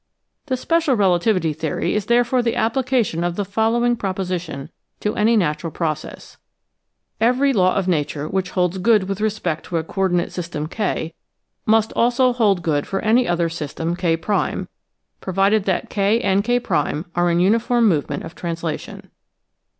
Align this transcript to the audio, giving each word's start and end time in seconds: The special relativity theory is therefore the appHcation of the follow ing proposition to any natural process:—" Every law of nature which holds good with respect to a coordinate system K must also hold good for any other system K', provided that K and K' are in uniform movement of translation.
The 0.47 0.57
special 0.57 0.95
relativity 0.95 1.53
theory 1.53 1.93
is 1.93 2.07
therefore 2.07 2.41
the 2.41 2.53
appHcation 2.55 3.23
of 3.23 3.35
the 3.35 3.45
follow 3.45 3.85
ing 3.85 3.97
proposition 3.97 4.71
to 4.99 5.15
any 5.15 5.37
natural 5.37 5.69
process:—" 5.69 6.37
Every 7.21 7.53
law 7.53 7.75
of 7.75 7.87
nature 7.87 8.27
which 8.27 8.49
holds 8.49 8.79
good 8.79 9.03
with 9.07 9.21
respect 9.21 9.63
to 9.67 9.77
a 9.77 9.83
coordinate 9.83 10.31
system 10.31 10.65
K 10.65 11.13
must 11.67 11.93
also 11.93 12.33
hold 12.33 12.63
good 12.63 12.87
for 12.87 12.99
any 13.01 13.27
other 13.27 13.47
system 13.47 13.95
K', 13.95 14.17
provided 14.17 15.65
that 15.65 15.91
K 15.91 16.19
and 16.21 16.43
K' 16.43 16.59
are 17.15 17.29
in 17.29 17.39
uniform 17.39 17.87
movement 17.87 18.23
of 18.23 18.33
translation. 18.33 19.11